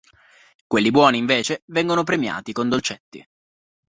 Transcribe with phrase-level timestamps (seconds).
[0.65, 3.23] Quelli buoni, invece, vengono premiati con dolcetti.